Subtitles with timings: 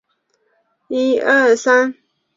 [0.87, 1.93] 布拉萨克。